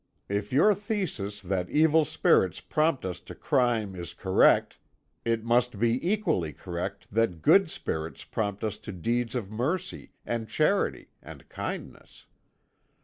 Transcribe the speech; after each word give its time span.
If 0.29 0.51
your 0.51 0.73
thesis 0.73 1.43
that 1.43 1.69
evil 1.69 2.05
spirits 2.05 2.59
prompt 2.59 3.05
us 3.05 3.19
to 3.19 3.35
crime 3.35 3.95
is 3.95 4.15
correct, 4.15 4.79
it 5.23 5.43
must 5.43 5.77
be 5.77 5.99
equally 6.11 6.53
correct 6.53 7.05
that 7.11 7.43
good 7.43 7.69
spirits 7.69 8.23
prompt 8.23 8.63
us 8.63 8.79
to 8.79 8.91
deeds 8.91 9.35
of 9.35 9.51
mercy, 9.51 10.13
and 10.25 10.49
charity, 10.49 11.09
and 11.21 11.47
kindness. 11.49 12.25